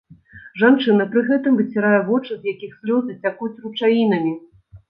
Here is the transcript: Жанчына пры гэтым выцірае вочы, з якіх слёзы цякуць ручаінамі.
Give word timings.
Жанчына 0.61 1.05
пры 1.11 1.21
гэтым 1.27 1.59
выцірае 1.59 1.99
вочы, 2.09 2.31
з 2.39 2.43
якіх 2.55 2.75
слёзы 2.81 3.19
цякуць 3.27 3.55
ручаінамі. 3.67 4.33